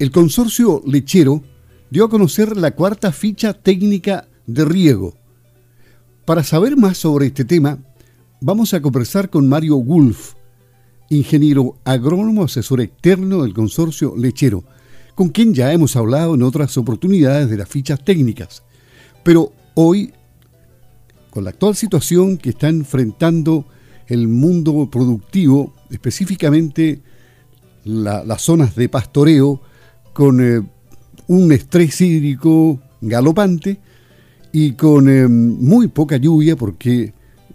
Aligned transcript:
el 0.00 0.10
consorcio 0.10 0.82
lechero 0.86 1.42
dio 1.90 2.06
a 2.06 2.08
conocer 2.08 2.56
la 2.56 2.70
cuarta 2.70 3.12
ficha 3.12 3.52
técnica 3.52 4.28
de 4.46 4.64
riego. 4.64 5.14
Para 6.24 6.42
saber 6.42 6.74
más 6.78 6.96
sobre 6.96 7.26
este 7.26 7.44
tema, 7.44 7.78
vamos 8.40 8.72
a 8.72 8.80
conversar 8.80 9.28
con 9.28 9.46
Mario 9.46 9.76
Wolf, 9.76 10.36
ingeniero 11.10 11.76
agrónomo 11.84 12.44
asesor 12.44 12.80
externo 12.80 13.42
del 13.42 13.52
consorcio 13.52 14.14
lechero, 14.16 14.64
con 15.14 15.28
quien 15.28 15.52
ya 15.52 15.70
hemos 15.70 15.94
hablado 15.96 16.34
en 16.34 16.44
otras 16.44 16.78
oportunidades 16.78 17.50
de 17.50 17.58
las 17.58 17.68
fichas 17.68 18.02
técnicas. 18.02 18.62
Pero 19.22 19.52
hoy, 19.74 20.14
con 21.28 21.44
la 21.44 21.50
actual 21.50 21.76
situación 21.76 22.38
que 22.38 22.50
está 22.50 22.70
enfrentando 22.70 23.66
el 24.06 24.28
mundo 24.28 24.88
productivo, 24.90 25.74
específicamente 25.90 27.02
las 27.84 28.40
zonas 28.40 28.74
de 28.74 28.88
pastoreo, 28.88 29.60
con 30.12 30.40
eh, 30.40 30.62
un 31.28 31.52
estrés 31.52 32.00
hídrico 32.00 32.80
galopante 33.00 33.78
y 34.52 34.72
con 34.72 35.08
eh, 35.08 35.28
muy 35.28 35.88
poca 35.88 36.16
lluvia 36.16 36.56
porque 36.56 37.12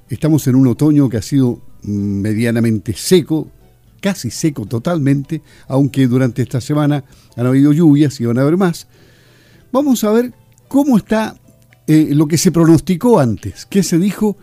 estamos 0.09 0.47
en 0.47 0.55
un 0.55 0.67
otoño 0.67 1.09
que 1.09 1.17
ha 1.17 1.21
sido 1.21 1.61
medianamente 1.83 2.93
seco, 2.93 3.49
casi 4.01 4.31
seco 4.31 4.65
totalmente, 4.65 5.41
aunque 5.67 6.07
durante 6.07 6.41
esta 6.41 6.61
semana 6.61 7.03
han 7.35 7.45
habido 7.45 7.73
lluvias 7.73 8.19
y 8.19 8.25
van 8.25 8.37
a 8.37 8.41
haber 8.41 8.57
más. 8.57 8.87
Vamos 9.71 10.03
a 10.03 10.11
ver 10.11 10.33
cómo 10.67 10.97
está 10.97 11.35
eh, 11.87 12.09
lo 12.11 12.27
que 12.27 12.37
se 12.37 12.51
pronosticó 12.51 13.19
antes, 13.19 13.65
qué 13.65 13.83
se 13.83 13.99
dijo 13.99 14.37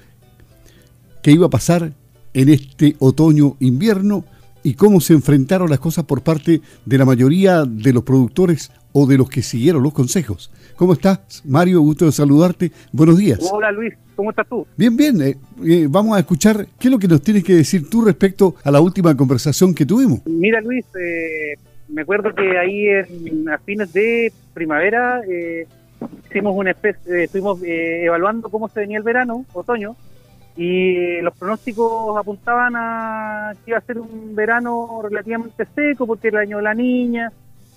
que 1.23 1.33
iba 1.33 1.47
a 1.47 1.51
pasar 1.51 1.95
en 2.35 2.49
este 2.49 2.97
otoño-invierno 2.99 4.24
y 4.62 4.75
cómo 4.75 5.01
se 5.01 5.15
enfrentaron 5.15 5.71
las 5.71 5.80
cosas 5.80 6.05
por 6.05 6.23
parte 6.23 6.61
de 6.84 6.98
la 6.98 7.05
mayoría 7.05 7.65
de 7.65 7.93
los 7.93 8.02
productores 8.05 8.71
o 8.93 9.07
de 9.07 9.19
los 9.19 9.29
que 9.29 9.43
siguieron 9.43 9.82
los 9.82 9.93
consejos. 9.93 10.52
¿Cómo 10.77 10.93
estás, 10.93 11.43
Mario? 11.45 11.80
Gusto 11.80 12.07
de 12.07 12.13
saludarte. 12.13 12.73
Buenos 12.93 13.18
días. 13.18 13.38
Hola, 13.51 13.73
Luis. 13.73 13.95
¿Cómo 14.15 14.30
estás 14.30 14.46
tú? 14.46 14.66
Bien, 14.77 14.96
bien. 14.96 15.21
Eh, 15.23 15.37
eh, 15.65 15.87
vamos 15.88 16.16
a 16.16 16.21
escuchar 16.21 16.66
qué 16.79 16.88
es 16.88 16.93
lo 16.93 16.99
que 16.99 17.09
nos 17.09 17.23
tienes 17.23 17.45
que 17.45 17.55
decir 17.55 17.88
tú 17.88 18.05
respecto 18.05 18.57
a 18.63 18.71
la 18.71 18.80
última 18.80 19.16
conversación 19.16 19.74
que 19.74 19.87
tuvimos. 19.87 20.21
Mira, 20.27 20.60
Luis, 20.60 20.85
eh, 21.01 21.55
me 21.88 22.02
acuerdo 22.02 22.35
que 22.35 22.59
ahí 22.59 22.87
en, 22.88 23.49
a 23.49 23.59
fines 23.59 23.93
de 23.93 24.33
primavera 24.55 25.23
hicimos 26.29 26.55
una 26.57 26.71
especie, 26.71 27.24
estuvimos 27.24 27.60
evaluando 27.63 28.49
cómo 28.51 28.68
se 28.68 28.80
venía 28.80 28.99
el 28.99 29.05
verano, 29.05 29.46
otoño, 29.52 29.96
y 30.57 31.21
los 31.21 31.37
pronósticos 31.37 32.17
apuntaban 32.17 32.75
a 32.77 33.53
que 33.65 33.71
iba 33.71 33.79
a 33.79 33.83
ser 33.83 33.99
un 33.99 34.35
verano 34.35 35.01
relativamente 35.03 35.67
seco 35.75 36.07
porque 36.07 36.29
era 36.29 36.43
el 36.43 36.49
año 36.49 36.57
de 36.59 36.63
la 36.63 36.75
niña, 36.75 37.33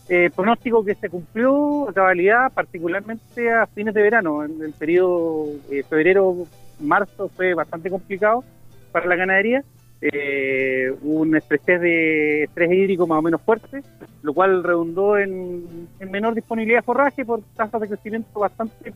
eh, 0.08 0.30
pronóstico 0.36 0.86
que 0.86 0.94
se 0.96 1.10
cumplió 1.10 1.90
a 1.90 1.94
cabalidad, 1.94 2.52
particularmente 2.54 3.52
a 3.52 3.66
fines 3.66 3.94
de 3.94 4.04
verano. 4.04 4.44
En 4.44 4.62
el 4.62 4.74
periodo 4.74 5.48
eh, 5.72 5.84
febrero-marzo 5.84 7.30
fue 7.30 7.54
bastante 7.54 7.90
complicado 7.90 8.44
para 8.92 9.08
la 9.08 9.16
ganadería. 9.16 9.64
Eh, 10.02 10.94
un 11.02 11.36
estrés 11.36 11.82
de 11.82 12.44
estrés 12.44 12.72
hídrico 12.72 13.08
más 13.08 13.18
o 13.18 13.22
menos 13.24 13.42
fuerte, 13.42 13.82
lo 14.22 14.34
cual 14.34 14.64
redundó 14.64 15.18
en, 15.18 15.88
menor 16.12 16.36
disponibilidad 16.36 16.80
de 16.80 16.84
forraje 16.84 17.26
por 17.26 17.42
tasas 17.56 17.82
de 17.82 17.88
crecimiento 17.88 18.40
bastante 18.40 18.94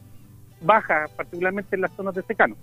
bajas, 0.62 1.10
particularmente 1.12 1.76
en 1.76 1.82
las 1.82 1.92
zonas 1.94 2.14
de 2.14 2.22
secano. 2.22 2.56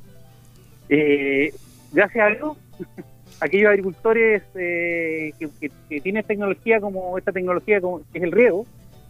Eh, 0.88 1.52
gracias 1.92 2.26
a 2.26 2.34
Dios, 2.34 2.56
aquellos 3.40 3.70
agricultores 3.70 4.42
eh, 4.54 5.32
que, 5.38 6.00
tienen 6.00 6.24
tecnología 6.24 6.80
como 6.80 7.18
esta 7.18 7.32
tecnología 7.32 7.80
como, 7.80 8.00
que 8.12 8.18
es 8.18 8.24
el 8.24 8.32
riego, 8.32 8.66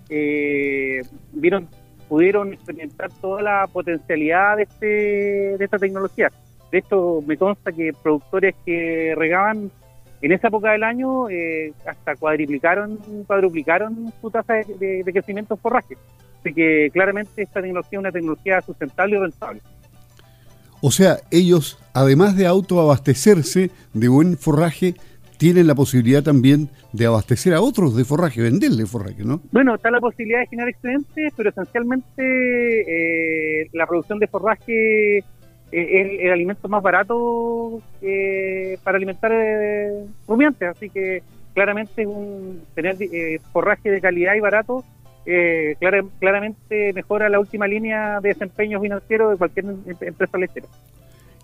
eh, 0.09 1.03
vieron, 1.33 1.69
pudieron 2.09 2.53
experimentar 2.53 3.11
toda 3.21 3.43
la 3.43 3.67
potencialidad 3.73 4.57
de, 4.57 4.63
este, 4.65 4.87
de 5.59 5.65
esta 5.65 5.79
tecnología. 5.79 6.31
De 6.71 6.79
hecho, 6.79 7.23
me 7.27 7.37
consta 7.37 7.73
que 7.73 7.93
productores 8.03 8.55
que 8.65 9.15
regaban 9.17 9.71
en 10.23 10.33
esa 10.33 10.49
época 10.49 10.73
del 10.73 10.83
año 10.83 11.29
eh, 11.29 11.73
hasta 11.87 12.17
cuadriplicaron, 12.17 12.99
cuadruplicaron 13.27 14.13
su 14.21 14.31
tasa 14.31 14.55
de, 14.55 15.03
de 15.05 15.13
crecimiento 15.13 15.55
en 15.55 15.61
forraje. 15.61 15.97
Así 16.41 16.55
que 16.55 16.91
claramente 16.93 17.43
esta 17.43 17.61
tecnología 17.61 17.99
es 17.99 18.01
una 18.01 18.13
tecnología 18.13 18.61
sustentable 18.63 19.17
y 19.17 19.21
rentable. 19.21 19.61
O 20.87 20.93
sea, 20.93 21.17
ellos, 21.33 21.81
además 21.95 22.37
de 22.37 22.47
autoabastecerse 22.47 23.73
de 23.93 24.07
buen 24.07 24.39
forraje, 24.39 24.95
tienen 25.37 25.67
la 25.67 25.75
posibilidad 25.75 26.23
también 26.23 26.69
de 26.93 27.07
abastecer 27.07 27.55
a 27.55 27.61
otros 27.61 27.97
de 27.97 28.05
forraje, 28.05 28.41
venderle 28.41 28.87
forraje, 28.87 29.25
¿no? 29.25 29.41
Bueno, 29.51 29.75
está 29.75 29.91
la 29.91 29.99
posibilidad 29.99 30.39
de 30.39 30.47
generar 30.47 30.69
excedentes, 30.69 31.33
pero 31.37 31.51
esencialmente 31.51 32.23
eh, 32.23 33.69
la 33.73 33.85
producción 33.89 34.21
de 34.21 34.29
forraje 34.29 35.19
eh, 35.19 35.23
es 35.73 36.21
el, 36.21 36.31
alimento 36.31 36.69
más 36.69 36.85
barato 36.85 37.83
eh, 38.01 38.79
para 38.85 38.97
alimentar 38.97 39.33
rumiantes, 40.29 40.69
así 40.69 40.89
que 40.89 41.25
claramente 41.53 42.07
un, 42.07 42.63
tener 42.77 42.97
forraje 43.53 43.91
de 43.91 44.01
calidad 44.01 44.37
y 44.37 44.41
barato 44.41 44.85
eh, 45.27 45.77
claramente 46.21 46.93
mejora 46.93 47.29
la 47.29 47.41
última 47.41 47.67
línea 47.67 48.21
de 48.21 48.29
desempeño 48.29 48.81
financiero 48.81 49.31
de 49.31 49.37
cualquier 49.37 49.67
em, 49.67 49.97
empresa 50.01 50.39
lechera. 50.39 50.69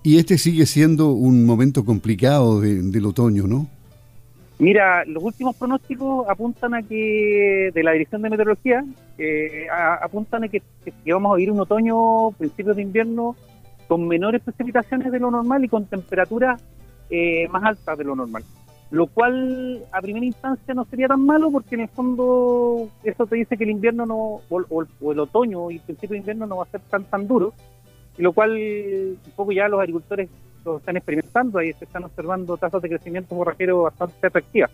Y 0.05 0.19
este 0.19 0.39
sigue 0.39 0.67
siendo 0.67 1.13
un 1.13 1.45
momento 1.45 1.85
complicado 1.85 2.61
del 2.61 3.07
otoño, 3.07 3.47
¿no? 3.47 3.69
Mira, 4.59 5.05
los 5.05 5.23
últimos 5.23 5.57
pronósticos 5.57 6.29
apuntan 6.29 6.75
a 6.75 6.83
que, 6.83 7.71
de 7.75 7.83
la 7.83 7.93
Dirección 7.93 8.23
de 8.23 8.31
Meteorología, 8.31 8.85
eh, 9.19 9.67
apuntan 10.01 10.45
a 10.45 10.49
que, 10.49 10.63
vamos 11.07 11.33
a 11.33 11.37
vivir 11.37 11.51
un 11.51 11.61
otoño, 11.61 12.31
principios 12.39 12.77
de 12.77 12.83
invierno, 12.83 13.37
con 13.89 14.07
menores 14.07 14.43
precipitaciones 14.43 15.11
de 15.11 15.19
lo 15.19 15.31
normal 15.31 15.65
y 15.65 15.69
con 15.69 15.87
temperaturas 15.87 16.63
eh, 17.11 17.49
más 17.49 17.65
altas 17.65 17.99
de 17.99 18.05
lo 18.05 18.15
normal 18.17 18.45
lo 18.93 19.07
cual 19.07 19.83
a 19.91 20.03
primera 20.03 20.27
instancia 20.27 20.75
no 20.75 20.85
sería 20.85 21.09
tan 21.09 21.25
malo 21.25 21.51
porque 21.51 21.77
en 21.77 21.81
el 21.81 21.89
fondo 21.89 22.91
eso 23.03 23.27
te 23.27 23.37
dice 23.37 23.57
que 23.57 23.65
el 23.65 23.71
invierno 23.71 24.05
no 24.05 24.43
o, 24.51 25.11
el 25.13 25.19
otoño 25.19 25.71
y 25.71 25.79
principio 25.79 26.11
de 26.11 26.19
invierno 26.19 26.47
no 26.47 26.59
va 26.59 26.65
a 26.65 26.71
ser 26.71 26.83
tan 26.83 27.05
tan 27.05 27.27
duro. 27.27 27.55
Y 28.19 28.23
lo 28.23 28.35
cual 28.35 28.51
un 28.53 29.33
poco 29.35 29.53
ya 29.53 29.67
los 29.69 29.81
agricultores 29.81 30.29
lo 30.63 30.77
están 30.77 30.99
experimentando 30.99 31.59
ahí 31.59 31.73
se 31.73 31.87
están 31.87 32.05
observando 32.05 32.59
tasas 32.59 32.83
de 32.83 32.91
crecimiento 32.91 33.35
borrajero 33.35 33.83
bastante 33.83 34.27
atractivas. 34.27 34.71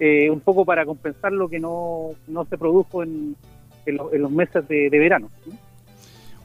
Eh, 0.00 0.28
un 0.30 0.40
poco 0.40 0.64
para 0.64 0.84
compensar 0.84 1.30
lo 1.30 1.48
que 1.48 1.60
no, 1.60 2.10
no 2.26 2.44
se 2.46 2.58
produjo 2.58 3.04
en, 3.04 3.36
en, 3.86 3.96
los 4.20 4.30
meses 4.32 4.66
de, 4.66 4.88
verano 4.90 5.28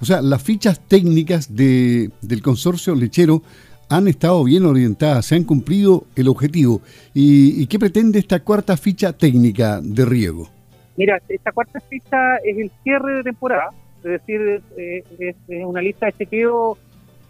o 0.01 0.03
sea 0.03 0.21
las 0.21 0.43
fichas 0.43 0.81
técnicas 0.81 1.55
de, 1.55 2.11
del 2.21 2.41
consorcio 2.41 2.93
lechero 2.95 3.41
han 3.89 4.07
estado 4.07 4.43
bien 4.43 4.65
orientadas, 4.65 5.25
se 5.25 5.35
han 5.35 5.43
cumplido 5.43 6.05
el 6.15 6.27
objetivo. 6.27 6.81
¿Y, 7.13 7.65
qué 7.67 7.79
pretende 7.79 8.19
esta 8.19 8.39
cuarta 8.39 8.77
ficha 8.77 9.13
técnica 9.13 9.79
de 9.81 10.05
riego? 10.05 10.49
Mira, 10.97 11.21
esta 11.27 11.51
cuarta 11.51 11.79
ficha 11.81 12.37
es 12.37 12.57
el 12.57 12.71
cierre 12.83 13.15
de 13.17 13.23
temporada, 13.23 13.69
es 13.97 14.11
decir, 14.11 14.61
eh, 14.77 15.03
es, 15.19 15.35
una 15.47 15.81
lista 15.81 16.05
de 16.05 16.13
chequeo 16.13 16.77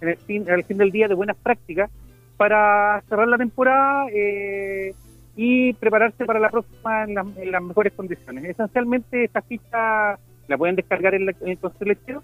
en 0.02 0.10
el 0.10 0.18
fin, 0.18 0.50
al 0.50 0.64
fin 0.64 0.78
del 0.78 0.92
día 0.92 1.08
de 1.08 1.16
buenas 1.16 1.38
prácticas 1.38 1.90
para 2.38 3.02
cerrar 3.10 3.28
la 3.28 3.38
temporada 3.38 4.08
eh, 4.14 4.94
y 5.36 5.74
prepararse 5.74 6.26
para 6.26 6.40
la 6.40 6.50
próxima 6.50 7.04
en, 7.04 7.52
las 7.52 7.64
mejores 7.64 7.94
condiciones. 7.94 8.44
Esencialmente 8.44 9.24
esta 9.24 9.42
ficha 9.42 10.20
la 10.48 10.58
pueden 10.58 10.76
descargar 10.76 11.16
en, 11.16 11.30
el 11.30 11.58
consejo 11.58 11.86
lechero 11.86 12.24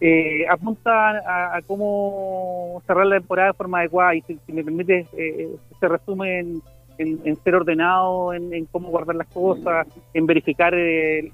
eh, 0.00 0.46
apunta 0.48 1.54
a, 1.54 1.60
cómo 1.66 2.82
cerrar 2.86 3.06
la 3.06 3.18
temporada 3.18 3.48
de 3.48 3.54
forma 3.54 3.80
adecuada 3.80 4.14
y 4.14 4.22
si, 4.22 4.52
me 4.52 4.64
permite, 4.64 5.06
eh, 5.12 5.50
se 5.78 5.88
resume 5.88 6.38
en, 6.38 7.36
ser 7.44 7.54
ordenado, 7.54 8.32
en, 8.32 8.64
cómo 8.66 8.88
guardar 8.88 9.16
las 9.16 9.28
cosas, 9.28 9.86
en 10.14 10.26
verificar 10.26 10.74
eh, 10.74 11.30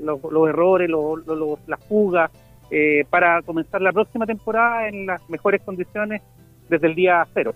los, 0.00 0.20
errores, 0.48 0.90
las 1.66 1.84
fugas, 1.84 2.30
eh, 2.70 3.04
para 3.10 3.42
comenzar 3.42 3.80
la 3.80 3.92
próxima 3.92 4.26
temporada 4.26 4.88
en 4.88 5.06
las 5.06 5.28
mejores 5.28 5.62
condiciones 5.62 6.22
desde 6.68 6.88
el 6.88 6.94
día 6.94 7.26
cero. 7.32 7.54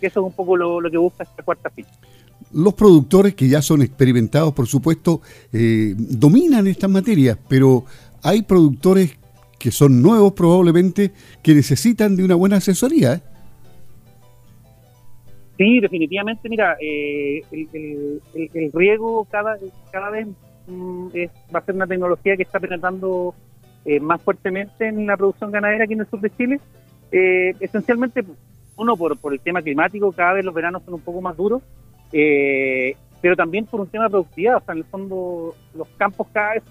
Eso 0.00 0.20
es 0.20 0.26
un 0.26 0.32
poco 0.32 0.56
lo, 0.56 0.90
que 0.90 0.98
busca 0.98 1.24
esta 1.24 1.42
cuarta 1.42 1.70
ficha. 1.70 1.90
Los 2.52 2.74
productores 2.74 3.34
que 3.34 3.48
ya 3.48 3.62
son 3.62 3.82
experimentados, 3.82 4.52
por 4.54 4.66
supuesto, 4.66 5.20
dominan 5.52 6.66
estas 6.66 6.90
materias, 6.90 7.36
pero 7.48 7.84
hay 8.22 8.42
productores 8.42 9.18
que 9.58 9.70
son 9.70 10.02
nuevos 10.02 10.32
probablemente, 10.32 11.12
que 11.42 11.54
necesitan 11.54 12.16
de 12.16 12.24
una 12.24 12.34
buena 12.34 12.56
asesoría. 12.56 13.14
¿eh? 13.14 13.20
Sí, 15.56 15.80
definitivamente, 15.80 16.48
mira, 16.48 16.76
eh, 16.80 17.42
el, 17.50 18.72
riego 18.72 19.26
cada, 19.30 19.56
cada 19.90 20.10
vez 20.10 20.28
mm, 20.68 21.08
va 21.54 21.58
a 21.58 21.64
ser 21.64 21.74
una 21.74 21.86
tecnología 21.86 22.36
que 22.36 22.44
está 22.44 22.60
penetrando 22.60 23.34
eh, 23.84 23.98
más 23.98 24.22
fuertemente 24.22 24.86
en 24.86 25.06
la 25.06 25.16
producción 25.16 25.50
ganadera 25.50 25.84
aquí 25.84 25.94
en 25.94 26.00
el 26.00 26.06
sur 26.08 26.20
de 26.20 26.30
Chile. 26.30 26.60
esencialmente, 27.10 28.24
uno, 28.76 28.96
por, 28.96 29.18
por 29.18 29.32
el 29.32 29.40
tema 29.40 29.60
climático, 29.62 30.12
cada 30.12 30.34
vez 30.34 30.44
los 30.44 30.54
veranos 30.54 30.82
son 30.84 30.94
un 30.94 31.00
poco 31.00 31.20
más 31.20 31.36
duros. 31.36 31.62
pero 33.20 33.34
también 33.34 33.66
por 33.66 33.80
un 33.80 33.88
tema 33.88 34.04
de 34.04 34.10
productividad. 34.10 34.58
O 34.58 34.60
sea, 34.60 34.74
en 34.74 34.78
el 34.78 34.84
fondo, 34.84 35.56
los 35.74 35.88
campos 35.96 36.28
cada 36.32 36.54
vez 36.54 36.62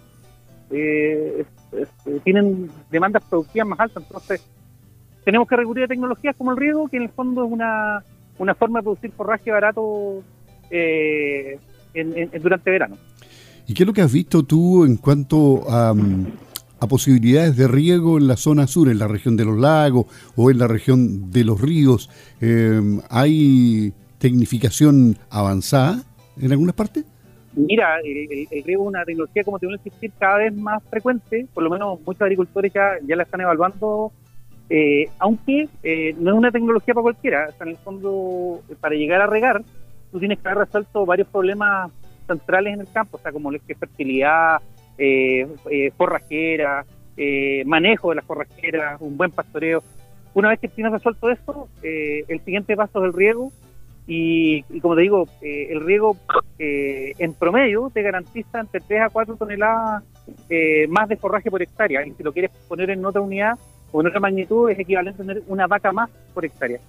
eh, 0.71 1.45
tienen 2.23 2.69
demandas 2.89 3.23
productivas 3.29 3.67
más 3.67 3.79
altas. 3.79 4.03
Entonces, 4.03 4.45
tenemos 5.23 5.47
que 5.47 5.55
recurrir 5.55 5.85
a 5.85 5.87
tecnologías 5.87 6.35
como 6.35 6.51
el 6.51 6.57
riego, 6.57 6.87
que 6.87 6.97
en 6.97 7.03
el 7.03 7.09
fondo 7.09 7.45
es 7.45 7.51
una, 7.51 8.03
una 8.37 8.55
forma 8.55 8.79
de 8.79 8.83
producir 8.83 9.11
forraje 9.11 9.51
barato 9.51 10.23
eh, 10.69 11.59
durante 12.41 12.71
verano. 12.71 12.97
¿Y 13.67 13.73
qué 13.73 13.83
es 13.83 13.87
lo 13.87 13.93
que 13.93 14.01
has 14.01 14.11
visto 14.11 14.43
tú 14.43 14.85
en 14.85 14.95
cuanto 14.95 15.69
a, 15.69 15.93
a, 16.79 16.87
posibilidades 16.87 17.57
de 17.57 17.67
riego 17.67 18.17
en 18.17 18.27
la 18.27 18.37
zona 18.37 18.67
sur, 18.67 18.87
en 18.87 18.99
la 18.99 19.07
región 19.09 19.35
de 19.35 19.43
los 19.43 19.57
lagos 19.57 20.05
o 20.37 20.49
en 20.49 20.59
la 20.59 20.67
región 20.67 21.31
de 21.31 21.43
los 21.43 21.59
ríos? 21.59 22.09
Eh, 22.39 22.81
¿Hay 23.09 23.93
tecnificación 24.19 25.17
avanzada 25.29 26.03
en 26.39 26.51
algunas 26.51 26.75
partes? 26.75 27.03
Mira, 27.57 28.00
el, 28.00 28.63
riego 28.63 28.83
es 28.83 28.88
una 28.88 29.04
tecnología 29.04 29.44
como 29.44 29.59
tiene 29.59 29.77
que 29.80 29.89
existir 29.89 30.12
cada 30.18 30.38
vez 30.38 30.54
más 30.56 30.83
frecuente, 30.89 31.48
por 31.54 31.63
lo 31.63 31.69
menos 31.69 32.00
muchos 32.06 32.21
agricultores 32.21 32.71
ya, 32.71 32.94
ya 33.06 33.15
la 33.15 33.24
están 33.24 33.42
evaluando, 33.42 34.12
eh, 34.69 35.06
aunque 35.19 35.68
eh, 35.83 36.15
no 36.19 36.31
es 36.31 36.38
una 36.38 36.51
tecnología 36.51 36.94
para 36.94 37.04
cualquiera, 37.04 37.50
en 37.59 37.68
el 37.68 37.77
fondo, 37.77 38.62
para 38.80 38.95
llegar 38.95 39.21
a 39.21 39.27
regar, 39.27 39.63
tú 40.12 40.19
tienes 40.19 40.39
que 40.39 40.48
haber 40.48 40.65
resuelto 40.65 41.06
varios 41.06 41.27
problemas 41.27 41.92
centrales 42.27 42.74
en 42.74 42.81
el 42.81 42.92
campo, 42.92 43.18
o 43.18 43.19
sea, 43.19 43.31
como 43.31 43.51
la 43.51 43.60
fertilidad, 43.60 44.62
eh, 44.98 45.48
eh, 45.69 45.92
forrajera, 45.95 46.83
eh, 47.15 47.63
manejo 47.65 48.10
de 48.10 48.15
las 48.15 48.25
forrajeras, 48.25 49.00
un 49.00 49.15
buen 49.15 49.31
pastoreo. 49.31 49.83
Una 50.33 50.50
vez 50.50 50.60
que 50.60 50.68
tienes 50.68 50.92
resuelto 50.92 51.30
esto, 51.30 51.68
el 51.81 52.39
siguiente 52.42 52.75
paso 52.75 53.00
es 53.00 53.06
el 53.06 53.13
riego, 53.13 53.51
y, 54.07 54.63
como 54.80 54.95
te 54.95 55.01
digo, 55.01 55.27
el 55.42 55.81
riego 55.81 56.15
en 56.57 57.33
promedio 57.33 57.92
te 57.94 58.01
garantiza 58.01 58.62
entre 58.62 58.80
3 58.80 59.01
a 59.01 59.09
4 59.09 59.36
toneladas 59.36 60.04
más 60.89 61.09
de 61.09 61.18
forraje 61.18 61.51
por 61.51 61.62
hectárea, 61.62 62.06
y 62.06 62.12
si 62.12 62.24
lo 62.24 62.31
quieres 62.31 62.51
poner 62.68 62.89
en 62.89 63.06
otra 63.06 63.21
unidad 63.21 63.59
o 63.92 64.01
en 64.01 64.07
otra 64.07 64.19
magnitud, 64.19 64.69
es 64.69 64.80
equivalente 64.80 65.21
a 65.21 65.25
tener 65.25 65.44
una 65.48 65.68
vaca 65.68 65.92
más 65.92 66.09
por 66.33 66.45
hectárea 66.45 66.80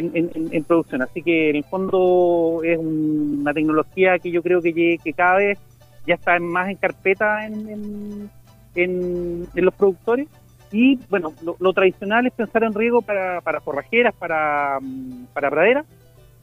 en, 0.00 0.64
producción. 0.64 1.02
Así 1.02 1.22
que 1.22 1.50
en 1.50 1.56
el 1.56 1.64
fondo 1.64 2.60
es 2.64 2.78
una 2.78 3.52
tecnología 3.52 4.18
que 4.18 4.30
yo 4.30 4.42
creo 4.42 4.60
que, 4.60 4.98
que 5.02 5.12
cada 5.12 5.36
vez 5.36 5.58
ya 6.06 6.14
está 6.14 6.38
más 6.38 6.70
en 6.70 6.76
carpeta 6.76 7.46
en, 7.46 8.30
en, 8.74 9.48
los 9.54 9.74
productores. 9.74 10.28
Y 10.72 10.98
bueno, 11.08 11.32
lo, 11.58 11.72
tradicional 11.72 12.26
es 12.26 12.32
pensar 12.32 12.62
en 12.62 12.74
riego 12.74 13.02
para, 13.02 13.40
para 13.40 13.60
forrajeras, 13.60 14.14
para, 14.14 14.78
para 15.32 15.50
praderas, 15.50 15.84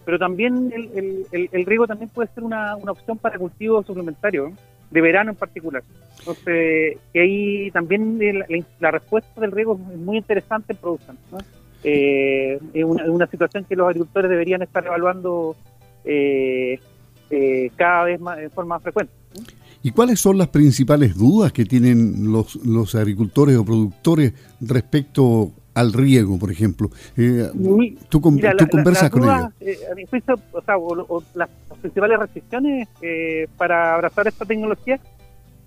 pero 0.03 0.19
también 0.19 0.71
el, 0.73 1.25
el, 1.31 1.65
riego 1.65 1.87
también 1.87 2.09
puede 2.09 2.29
ser 2.33 2.43
una, 2.43 2.75
una 2.75 2.91
opción 2.91 3.17
para 3.17 3.37
cultivos 3.37 3.85
suplementarios, 3.85 4.53
de 4.89 5.01
verano 5.01 5.31
en 5.31 5.37
particular. 5.37 5.83
Entonces, 6.19 6.97
que 7.13 7.19
ahí 7.19 7.71
también 7.71 8.19
la, 8.79 8.91
respuesta 8.91 9.41
del 9.41 9.51
riego 9.51 9.79
es 9.91 9.97
muy 9.97 10.17
interesante 10.17 10.73
en 10.73 10.79
producción. 10.79 11.17
eh, 11.83 12.59
es, 12.73 12.83
una, 12.83 13.27
situación 13.27 13.65
que 13.65 13.75
los 13.75 13.87
agricultores 13.87 14.29
deberían 14.29 14.61
estar 14.61 14.85
evaluando 14.85 15.55
eh, 16.05 16.79
eh, 17.29 17.71
cada 17.75 18.05
vez 18.05 18.19
más, 18.19 18.37
de 18.37 18.49
forma 18.49 18.79
frecuente. 18.79 19.13
¿Y 19.83 19.91
cuáles 19.91 20.19
son 20.19 20.37
las 20.37 20.47
principales 20.47 21.15
dudas 21.15 21.51
que 21.51 21.65
tienen 21.65 22.31
los, 22.31 22.55
los 22.65 22.95
agricultores 22.95 23.55
o 23.57 23.65
productores 23.65 24.33
respecto 24.59 25.51
al 25.73 25.93
riego, 25.93 26.37
por 26.39 26.51
ejemplo? 26.51 26.89
Eh, 27.15 27.49
tú, 28.09 28.19
conversas 28.19 29.09
con 29.09 29.23
ellos. 29.23 29.51
a 29.91 29.95
mi 29.95 30.05
juicio, 30.05 30.35
o 30.51 30.61
sea, 30.61 30.75
las, 31.35 31.49
principales 31.81 32.19
restricciones 32.19 32.87
para 33.55 33.93
abrazar 33.93 34.27
esta 34.27 34.45
tecnología 34.45 34.99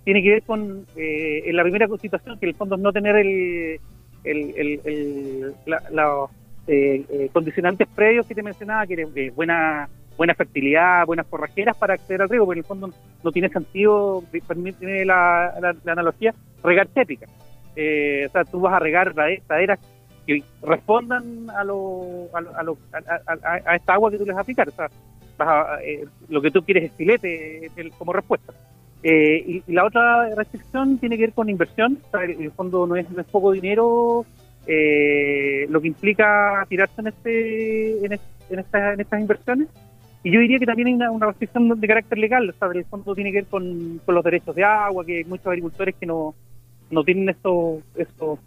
tiene 0.03 0.21
que 0.21 0.29
ver 0.29 0.43
con, 0.43 0.85
en 0.95 1.55
la 1.55 1.63
primera 1.63 1.87
situación, 1.97 2.37
que 2.37 2.47
el 2.47 2.55
fondo 2.55 2.75
es 2.75 2.81
no 2.81 2.91
tener 2.91 3.15
el, 3.15 3.79
el, 4.23 4.81
el, 4.83 5.53
los 5.91 6.29
eh, 6.67 7.03
eh, 7.09 7.29
condicionantes 7.33 7.87
previos 7.87 8.25
que 8.27 8.35
te 8.35 8.43
mencionaba, 8.43 8.85
que 8.85 9.07
es 9.15 9.35
buena 9.35 9.89
buena 10.21 10.35
fertilidad, 10.35 11.03
buenas 11.07 11.25
forrajeras 11.25 11.75
para 11.75 11.95
acceder 11.95 12.21
al 12.21 12.29
riego, 12.29 12.45
porque 12.45 12.59
en 12.59 12.63
el 12.63 12.67
fondo 12.67 12.91
no 13.23 13.31
tiene 13.31 13.49
sentido, 13.49 14.23
permite 14.47 15.03
la, 15.03 15.51
la, 15.59 15.91
analogía, 15.91 16.31
regar 16.63 16.87
tépica. 16.89 17.25
Eh, 17.75 18.27
o 18.27 18.31
sea, 18.31 18.43
tú 18.43 18.59
vas 18.59 18.75
a 18.75 18.77
regar 18.77 19.15
praderas 19.15 19.79
que 20.27 20.43
respondan 20.61 21.49
a, 21.49 21.63
lo, 21.63 22.27
a, 22.33 23.65
a, 23.65 23.75
esta 23.75 23.95
agua 23.95 24.11
que 24.11 24.19
tú 24.19 24.25
les 24.25 24.35
vas 24.35 24.41
a 24.41 24.43
aplicar. 24.43 24.69
O 24.69 24.71
sea, 24.73 24.89
lo 26.29 26.39
que 26.39 26.51
tú 26.51 26.61
quieres 26.61 26.83
es 26.83 26.91
filete 26.91 27.71
como 27.97 28.13
respuesta. 28.13 28.53
Eh, 29.01 29.63
y, 29.65 29.73
la 29.73 29.85
otra 29.85 30.29
restricción 30.35 30.99
tiene 30.99 31.17
que 31.17 31.23
ver 31.23 31.33
con 31.33 31.49
inversión. 31.49 31.97
en 32.13 32.43
el 32.43 32.51
fondo 32.51 32.85
no 32.85 32.95
es, 32.95 33.07
poco 33.31 33.53
dinero 33.53 34.23
eh, 34.67 35.65
lo 35.67 35.81
que 35.81 35.87
implica 35.87 36.63
tirarse 36.69 37.01
en, 37.01 37.07
este, 37.07 38.05
en, 38.05 38.19
en, 38.51 38.99
estas 38.99 39.19
inversiones. 39.19 39.67
Y 40.23 40.31
yo 40.31 40.39
diría 40.39 40.59
que 40.59 40.65
también 40.65 41.01
hay 41.01 41.09
una, 41.09 41.25
restricción 41.27 41.79
de 41.79 41.87
carácter 41.87 42.17
legal. 42.17 42.49
O 42.49 42.53
sea, 42.53 42.69
el 42.73 42.85
fondo 42.85 43.15
tiene 43.15 43.31
que 43.31 43.39
ver 43.39 43.45
con, 43.47 44.01
los 44.05 44.23
derechos 44.23 44.55
de 44.55 44.63
agua, 44.63 45.05
que 45.05 45.17
hay 45.17 45.23
muchos 45.23 45.47
agricultores 45.47 45.95
que 45.99 46.05
no, 46.05 46.35
no 46.91 47.03
tienen 47.03 47.29
estos, 47.29 47.81
estos 47.95 48.39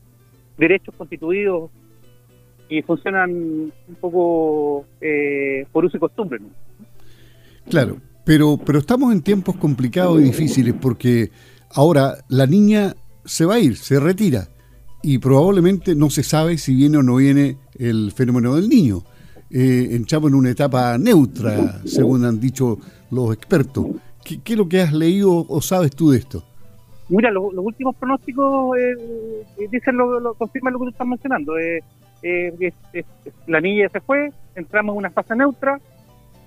derechos 0.57 0.95
constituidos 0.97 1.71
y 2.69 2.83
funcionan 2.83 3.31
un 3.31 3.95
poco 4.01 4.87
eh, 5.01 5.67
por 5.73 5.85
uso 5.85 5.97
y 5.97 6.01
costumbre. 6.01 6.39
Claro. 7.69 7.97
Pero, 8.25 8.59
pero 8.65 8.79
estamos 8.79 9.13
en 9.13 9.21
tiempos 9.21 9.57
complicados 9.57 10.19
y 10.21 10.25
difíciles 10.25 10.75
porque 10.81 11.31
ahora 11.71 12.17
la 12.29 12.47
niña 12.47 12.95
se 13.25 13.45
va 13.45 13.55
a 13.55 13.59
ir, 13.59 13.77
se 13.77 14.01
retira 14.01 14.49
y 15.03 15.19
probablemente 15.19 15.95
no 15.95 16.09
se 16.09 16.23
sabe 16.23 16.57
si 16.57 16.75
viene 16.75 16.99
o 16.99 17.03
no 17.03 17.17
viene 17.17 17.59
el 17.79 18.13
fenómeno 18.13 18.55
del 18.55 18.71
niño. 18.71 19.03
Eh, 19.57 19.95
entramos 19.95 20.33
en 20.33 20.35
una 20.35 20.51
etapa 20.51 20.99
neutra, 20.99 21.81
según 21.85 22.25
han 22.25 22.41
dicho 22.41 22.77
los 23.13 23.33
expertos. 23.33 23.87
¿Qué, 24.25 24.41
es 24.45 24.59
lo 24.59 24.69
que 24.69 24.81
has 24.81 24.93
leído 24.93 25.47
o 25.49 25.61
sabes 25.61 25.95
tú 25.95 26.11
de 26.11 26.19
esto? 26.19 26.43
Mira, 27.09 27.31
los 27.31 27.55
últimos 27.55 27.95
pronósticos 27.95 28.77
eh, 28.77 28.95
eh, 29.59 29.69
dicen 29.71 29.97
lo, 29.97 30.35
confirman 30.35 30.73
lo 30.73 30.81
que 30.81 30.85
tú 30.87 30.91
estás 30.91 31.07
mencionando. 31.07 31.53
la 33.47 33.61
niña 33.61 33.89
se 33.91 34.01
fue, 34.01 34.33
entramos 34.57 34.95
en 34.95 34.99
una 34.99 35.11
fase 35.11 35.37
neutra. 35.37 35.79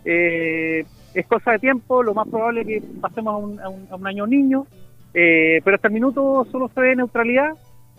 Eh, 0.04 0.86
es 1.14 1.28
cosa 1.28 1.52
de 1.52 1.60
tiempo, 1.60 2.04
lo 2.04 2.14
más 2.14 2.28
probable 2.28 2.62
es 2.62 2.68
que 2.68 2.82
pasemos 3.02 3.34
a 3.34 3.38
un, 3.38 3.60
a 3.92 3.96
un, 3.96 4.08
año 4.08 4.28
niño, 4.28 4.68
eh, 5.14 5.62
pero 5.64 5.76
hasta 5.76 5.88
el 5.88 5.94
minuto 5.94 6.46
solo 6.52 6.70
se 6.74 6.80
ve 6.80 6.96
neutralidad 6.96 7.54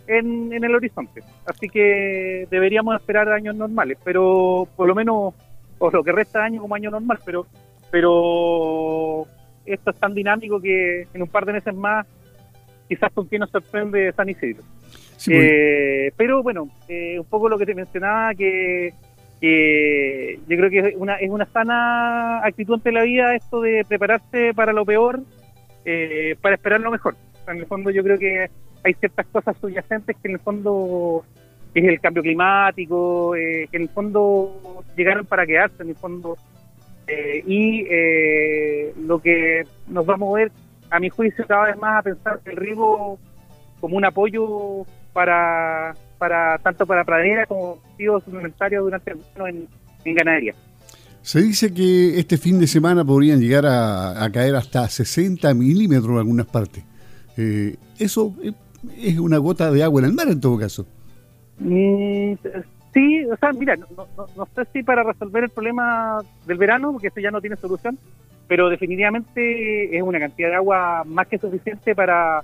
en, 0.08 0.52
el 0.52 0.74
horizonte. 0.74 1.22
Así 1.46 1.68
que 1.68 2.46
deberíamos 2.50 2.96
esperar 2.96 3.28
años 3.30 3.54
normales, 3.54 3.98
pero 4.02 4.66
por 4.76 4.88
lo 4.88 4.94
menos, 4.94 5.34
o 5.78 5.90
lo 5.90 6.02
que 6.02 6.12
resta 6.12 6.40
de 6.40 6.46
año 6.46 6.60
como 6.60 6.74
año 6.74 6.90
normal, 6.90 7.18
pero, 7.24 7.46
pero 7.90 9.26
esto 9.64 9.90
es 9.90 9.96
tan 9.96 10.14
dinámico 10.14 10.60
que 10.60 11.06
en 11.12 11.22
un 11.22 11.28
par 11.28 11.44
de 11.44 11.52
meses 11.52 11.74
más 11.74 12.06
quizás 12.88 13.12
con 13.12 13.26
quien 13.26 13.40
nos 13.40 13.50
sorprende 13.50 14.12
San 14.12 14.28
Isidro. 14.28 14.62
Eh, 15.28 16.10
pero 16.16 16.42
bueno, 16.42 16.68
eh, 16.88 17.18
un 17.18 17.26
poco 17.26 17.48
lo 17.48 17.58
que 17.58 17.66
te 17.66 17.74
mencionaba, 17.74 18.34
que 18.34 18.94
que 19.40 20.40
yo 20.48 20.56
creo 20.56 20.70
que 20.70 20.78
es 20.80 20.96
una, 20.96 21.14
es 21.16 21.30
una 21.30 21.46
sana 21.46 22.44
actitud 22.44 22.74
ante 22.74 22.92
la 22.92 23.02
vida 23.02 23.34
esto 23.34 23.60
de 23.60 23.84
prepararse 23.86 24.52
para 24.54 24.72
lo 24.72 24.84
peor, 24.84 25.20
eh, 25.84 26.36
para 26.40 26.56
esperar 26.56 26.80
lo 26.80 26.90
mejor. 26.90 27.16
en 27.46 27.58
el 27.58 27.66
fondo 27.66 27.90
yo 27.90 28.02
creo 28.02 28.18
que 28.18 28.50
hay 28.84 28.94
ciertas 28.94 29.26
cosas 29.26 29.56
subyacentes 29.60 30.16
que 30.16 30.28
en 30.28 30.34
el 30.34 30.40
fondo 30.40 31.24
es 31.74 31.84
el 31.84 32.00
cambio 32.00 32.22
climático, 32.22 33.34
eh, 33.36 33.68
que 33.70 33.76
en 33.76 33.82
el 33.84 33.88
fondo 33.88 34.84
llegaron 34.96 35.26
para 35.26 35.46
quedarse, 35.46 35.82
en 35.82 35.90
el 35.90 35.96
fondo. 35.96 36.36
Eh, 37.06 37.42
y 37.46 37.84
lo 39.06 39.18
que 39.20 39.64
nos 39.86 40.08
va 40.08 40.14
a 40.14 40.18
mover, 40.18 40.52
a 40.90 41.00
mi 41.00 41.08
juicio, 41.08 41.46
cada 41.46 41.66
vez 41.66 41.76
más 41.78 42.00
a 42.00 42.02
pensar 42.02 42.40
el 42.44 42.56
riesgo 42.56 43.18
como 43.80 43.96
un 43.96 44.04
apoyo 44.04 44.84
para 45.12 45.94
para 46.18 46.58
tanto 46.58 46.84
para 46.84 47.04
pradera 47.04 47.46
como 47.46 47.76
cultivos 47.76 48.24
suplementarios 48.24 48.84
durante 48.84 49.12
el 49.12 49.18
verano 49.18 49.68
en, 50.04 50.14
ganadería. 50.14 50.54
Se 51.22 51.40
dice 51.42 51.72
que 51.72 52.18
este 52.18 52.38
fin 52.38 52.58
de 52.58 52.66
semana 52.66 53.04
podrían 53.04 53.40
llegar 53.40 53.66
a, 53.66 54.28
caer 54.32 54.56
hasta 54.56 54.88
60 54.88 55.52
milímetros 55.52 56.12
en 56.12 56.18
algunas 56.18 56.46
partes. 56.46 56.82
Eh, 57.36 57.76
eso 57.98 58.34
es 58.96 59.18
una 59.18 59.38
gota 59.38 59.70
de 59.70 59.82
agua 59.82 60.00
en 60.00 60.06
el 60.06 60.14
mar 60.14 60.28
en 60.28 60.40
todo 60.40 60.58
caso. 60.58 60.86
Mm, 61.58 62.34
sí, 62.94 63.24
o 63.24 63.36
sea, 63.36 63.52
mira, 63.52 63.76
no, 63.76 64.48
sé 64.54 64.62
si 64.72 64.82
para 64.82 65.02
resolver 65.02 65.44
el 65.44 65.50
problema 65.50 66.20
del 66.46 66.58
verano, 66.58 66.92
porque 66.92 67.08
eso 67.08 67.20
ya 67.20 67.30
no 67.30 67.40
tiene 67.40 67.56
solución, 67.56 67.98
pero 68.46 68.68
definitivamente 68.68 69.96
es 69.96 70.02
una 70.02 70.20
cantidad 70.20 70.48
de 70.50 70.56
agua 70.56 71.02
más 71.04 71.26
que 71.26 71.38
suficiente 71.38 71.94
para, 71.94 72.42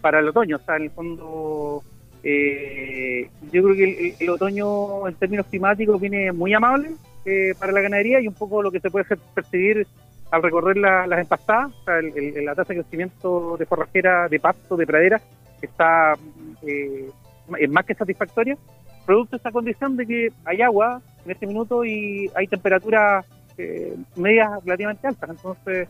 para 0.00 0.20
el 0.20 0.28
otoño. 0.28 0.56
O 0.56 0.60
sea, 0.60 0.76
en 0.76 0.84
el 0.84 0.90
fondo 0.90 1.82
eh, 2.22 3.28
yo 3.52 3.62
creo 3.62 3.76
que 3.76 4.16
el, 4.18 4.30
otoño 4.30 5.06
en 5.06 5.14
términos 5.14 5.46
climáticos 5.46 6.00
viene 6.00 6.32
muy 6.32 6.52
amable 6.54 6.90
eh, 7.24 7.54
para 7.58 7.70
la 7.70 7.80
ganadería 7.80 8.20
y 8.20 8.26
un 8.26 8.34
poco 8.34 8.62
lo 8.62 8.72
que 8.72 8.80
se 8.80 8.90
puede 8.90 9.04
percibir 9.34 9.86
al 10.32 10.42
recorrer 10.42 10.76
las 10.76 11.20
empastadas, 11.20 11.70
o 11.72 11.84
sea, 11.84 12.00
la 12.02 12.54
tasa 12.56 12.74
de 12.74 12.80
crecimiento 12.80 13.56
de 13.56 13.64
forrajera, 13.64 14.28
de 14.28 14.40
pasto, 14.40 14.76
de 14.76 14.86
pradera, 14.86 15.20
está 15.62 16.14
eh, 16.62 17.10
es 17.58 17.70
más 17.70 17.84
que 17.84 17.94
satisfactoria, 17.94 18.56
producto 19.04 19.32
de 19.32 19.36
esta 19.38 19.52
condición 19.52 19.96
de 19.96 20.06
que 20.06 20.28
hay 20.44 20.62
agua 20.62 21.00
en 21.24 21.30
este 21.30 21.46
minuto 21.46 21.84
y 21.84 22.30
hay 22.34 22.46
temperaturas 22.46 23.24
eh, 23.56 23.96
medias 24.16 24.50
relativamente 24.64 25.06
altas. 25.06 25.30
Entonces, 25.30 25.88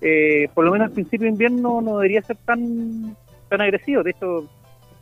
eh, 0.00 0.48
por 0.54 0.64
lo 0.64 0.72
menos 0.72 0.88
al 0.88 0.92
principio 0.92 1.24
de 1.24 1.30
invierno 1.32 1.80
no 1.80 1.98
debería 1.98 2.22
ser 2.22 2.36
tan 2.44 3.16
tan 3.48 3.60
agresivo. 3.60 4.02
De 4.02 4.10
hecho, 4.10 4.48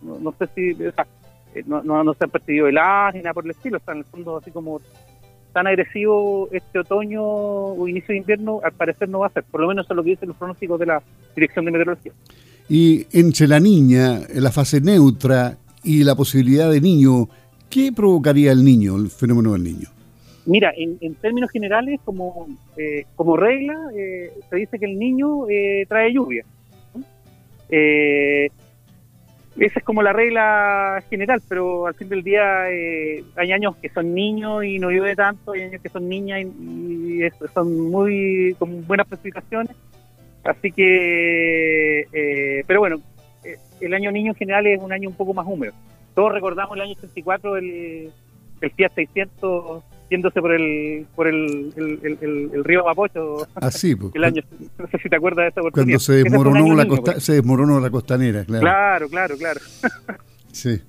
no, 0.02 0.33
sé 0.33 0.47
si 0.54 0.71
eh, 0.71 1.64
no, 1.66 1.83
no, 1.83 2.14
se 2.14 2.25
han 2.25 2.30
percibido 2.30 2.68
heladas 2.68 3.14
ni 3.14 3.23
nada 3.23 3.35
por 3.35 3.44
el 3.44 3.52
estilo. 3.52 3.78
O 3.85 3.92
en 3.92 3.99
el 3.99 4.04
fondo, 4.04 4.37
así 4.37 4.50
como 4.50 4.80
tan 5.52 5.66
agresivo 5.66 6.49
este 6.52 6.80
otoño 6.80 7.23
o 7.25 7.88
inicio 7.88 8.12
de 8.12 8.18
invierno, 8.18 8.61
al 8.62 8.73
parecer 8.73 9.09
no 9.09 9.21
va 9.21 9.28
a 9.28 9.30
ser. 9.30 9.44
Por 9.44 9.61
lo 9.61 9.68
menos 9.68 9.87
eso 9.87 9.94
es 9.94 9.97
lo 9.97 10.04
que 10.04 10.11
dicen 10.11 10.28
los 10.28 10.37
pronósticos 10.37 10.78
de 10.78 10.87
la 10.87 11.02
Dirección 11.35 11.64
de 11.64 11.71
Meteorología. 11.71 12.12
Y 12.68 13.06
entre 13.12 13.47
la 13.47 13.61
niña, 13.61 14.21
la 14.35 14.50
fase 14.50 14.80
neutra 14.80 15.59
y 15.83 16.02
la 16.02 16.14
posibilidad 16.14 16.71
de 16.71 16.80
niño, 16.80 17.28
¿qué 17.68 17.92
provocaría 17.92 18.52
el 18.52 18.64
niño, 18.64 18.97
el 18.97 19.11
fenómeno 19.11 19.52
del 19.52 19.64
niño? 19.64 19.88
Mira, 20.47 20.73
en, 20.76 21.14
términos 21.16 21.50
generales, 21.50 22.00
como, 22.04 22.47
eh, 22.76 23.06
como 23.16 23.37
regla, 23.37 23.78
eh, 23.97 24.30
se 24.50 24.56
dice 24.56 24.78
que 24.78 24.85
el 24.85 24.99
niño 24.99 25.49
eh, 25.49 25.87
trae 25.88 26.12
lluvia. 26.12 26.44
esa 27.71 29.78
es 29.78 29.85
como 29.85 30.02
la 30.02 30.12
regla 30.12 31.02
general, 31.09 31.40
pero 31.49 31.87
al 31.87 31.94
fin 31.94 32.11
del 32.11 32.23
día 32.23 32.64
hay 32.64 33.52
años 33.52 33.76
que 33.76 33.88
son 33.88 34.14
niños 34.14 34.64
y 34.64 34.78
no 34.78 34.90
llueve 34.90 35.16
tanto, 35.16 35.52
hay 35.52 35.62
años 35.62 35.80
que 35.80 35.88
son 35.88 36.09
niñas 36.09 36.42
y, 36.42 37.21
son 37.54 37.90
muy 37.90 38.54
con 38.59 38.87
buenas 38.87 39.06
precipitaciones. 39.06 39.75
Así 40.44 40.73
que, 40.73 42.06
pero 42.66 42.80
bueno, 42.80 43.00
el 43.80 43.94
año 43.94 44.11
niño 44.11 44.33
en 44.33 44.37
general 44.37 44.66
es 44.66 44.80
un 44.80 44.92
año 44.92 45.09
un 45.09 45.14
poco 45.14 45.35
más 45.35 45.47
húmedo. 45.47 45.73
Todos 46.14 46.33
recordamos 46.33 46.76
el 46.76 46.83
año 46.83 46.92
84, 46.92 47.56
el, 47.56 48.11
el 48.61 48.71
Fiat 48.73 48.94
600 48.94 49.83
yéndose 50.11 50.40
por 50.40 50.52
el 50.52 51.06
por 51.14 51.26
el, 51.26 51.73
el, 52.52 52.64
río 52.64 52.85
Mapocho. 52.85 53.47
Así, 53.54 53.94
pues, 53.97 54.12
el 54.14 54.25
año, 54.25 54.42
no 54.78 54.87
sé 54.88 54.99
si 54.99 55.09
te 55.09 55.16
acuerdas 55.16 55.44
de 55.44 55.49
esa 55.49 55.61
oportunidad. 55.61 55.99
Cuando 55.99 56.00
se 56.00 56.12
desmoronó, 56.12 56.75
la, 56.75 56.87
costa, 56.87 57.12
pues. 57.12 57.25
se 57.25 57.33
desmoronó 57.35 57.80
la 57.80 57.90
costanera, 57.90 58.44
claro. 58.44 58.61
Claro, 58.61 59.09
claro, 59.09 59.37
claro. 59.37 59.61
sí. 60.52 60.80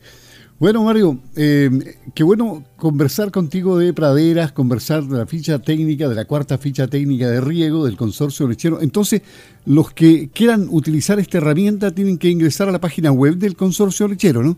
Bueno, 0.58 0.86
Mario, 0.86 1.20
eh, 1.36 1.70
qué 2.16 2.24
bueno 2.24 2.64
conversar 2.78 3.30
contigo 3.30 3.78
de 3.78 3.94
praderas, 3.94 4.54
conversar 4.54 5.04
de 5.04 5.18
la 5.18 5.26
ficha 5.26 5.60
técnica, 5.60 6.08
de 6.08 6.16
la 6.16 6.24
cuarta 6.24 6.58
ficha 6.58 6.88
técnica 6.88 7.30
de 7.30 7.42
riego 7.42 7.86
del 7.86 7.98
consorcio 7.98 8.48
lechero. 8.48 8.82
Entonces, 8.82 9.22
los 9.66 9.92
que 9.92 10.30
quieran 10.30 10.68
utilizar 10.72 11.20
esta 11.20 11.40
herramienta 11.40 11.94
tienen 11.94 12.18
que 12.18 12.30
ingresar 12.30 12.70
a 12.70 12.72
la 12.72 12.80
página 12.80 13.12
web 13.12 13.36
del 13.36 13.58
consorcio 13.58 14.08
lechero, 14.08 14.44
¿no? 14.44 14.56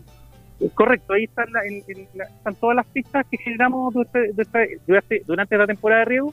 Correcto, 0.74 1.14
ahí 1.14 1.24
están, 1.24 1.46
están 1.88 2.54
todas 2.60 2.76
las 2.76 2.86
pistas 2.86 3.26
que 3.28 3.36
generamos 3.38 3.92
durante, 3.92 5.56
la 5.56 5.66
temporada 5.66 6.00
de 6.00 6.04
riego. 6.04 6.32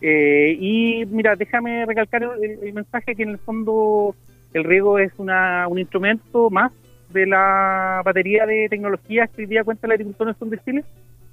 Eh, 0.00 0.56
y 0.60 1.06
mira, 1.06 1.36
déjame 1.36 1.86
recalcar 1.86 2.24
el, 2.42 2.72
mensaje 2.72 3.14
que 3.14 3.22
en 3.22 3.30
el 3.30 3.38
fondo 3.38 4.16
el 4.52 4.64
riego 4.64 4.98
es 4.98 5.12
una, 5.18 5.68
un 5.68 5.78
instrumento 5.78 6.50
más 6.50 6.72
de 7.10 7.26
la 7.26 8.02
batería 8.04 8.46
de 8.46 8.68
tecnologías 8.68 9.30
que 9.30 9.42
hoy 9.42 9.46
día 9.46 9.64
cuenta 9.64 9.86
la 9.86 9.94
agricultura 9.94 10.34
en 10.40 10.50
de 10.50 10.58
Chile 10.64 10.84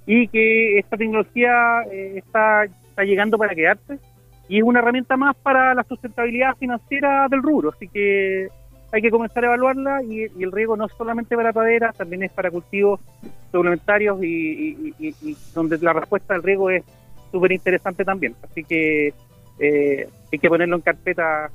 y 0.06 0.28
que 0.28 0.78
esta 0.78 0.96
tecnología 0.96 1.82
eh, 1.90 2.14
está, 2.16 2.64
está 2.64 3.04
llegando 3.04 3.38
para 3.38 3.54
quedarse 3.54 3.98
y 4.48 4.58
es 4.58 4.62
una 4.62 4.80
herramienta 4.80 5.16
más 5.16 5.36
para 5.36 5.74
la 5.74 5.84
sustentabilidad 5.84 6.56
financiera 6.56 7.26
del 7.28 7.42
rubro. 7.42 7.70
Así 7.70 7.88
que 7.88 8.48
hay 8.92 9.02
que 9.02 9.10
comenzar 9.10 9.44
a 9.44 9.48
evaluarla 9.48 10.02
y, 10.02 10.22
el 10.22 10.52
riego 10.52 10.76
no 10.76 10.86
es 10.86 10.92
solamente 10.92 11.34
para 11.34 11.52
pradera, 11.52 11.92
también 11.92 12.22
es 12.22 12.32
para 12.32 12.50
cultivos 12.50 13.00
suplementarios 13.50 14.22
y, 14.22 14.94
donde 15.54 15.78
la 15.78 15.92
respuesta 15.92 16.34
al 16.34 16.42
riego 16.42 16.70
es 16.70 16.84
súper 17.32 17.52
interesante 17.52 18.04
también. 18.04 18.34
Así 18.42 18.62
que 18.62 19.12
eh, 19.58 20.08
hay 20.32 20.38
que 20.38 20.48
ponerlo 20.48 20.76
en 20.76 20.82
carpeta 20.82 21.50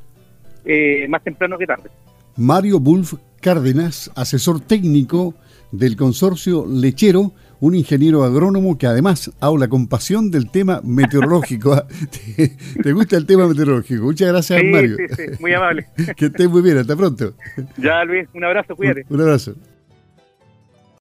eh, 0.66 1.08
más 1.08 1.24
temprano 1.24 1.58
que 1.58 1.68
tarde. 1.68 1.90
Mario 2.36 2.80
Bulf 2.80 3.14
Cárdenas, 3.40 4.12
asesor 4.16 4.60
técnico 4.60 5.36
del 5.72 5.96
consorcio 5.96 6.66
lechero 6.68 7.34
un 7.60 7.76
ingeniero 7.76 8.24
agrónomo 8.24 8.78
que 8.78 8.88
además 8.88 9.32
habla 9.40 9.68
con 9.68 9.88
pasión 9.88 10.32
del 10.32 10.50
tema 10.50 10.82
meteorológico. 10.84 11.74
¿ah? 11.74 11.86
¿Te, 12.84 12.94
gusta 12.94 13.18
el 13.18 13.26
tema 13.26 13.48
meteorológico? 13.48 14.04
Muchas 14.04 14.30
gracias, 14.30 14.64
Mario. 14.64 14.98
Sí, 14.98 15.16
sí, 15.16 15.24
muy 15.42 15.54
amable. 15.54 15.88
que 16.16 16.26
estés 16.28 16.50
muy 16.50 16.62
bien, 16.62 16.78
hasta 16.78 16.96
pronto. 16.96 17.34
Ya, 17.78 18.04
Luis, 18.06 18.28
un 18.34 18.44
abrazo, 18.44 18.76
cuídate. 18.76 19.06
un 19.10 19.22
abrazo. 19.22 19.56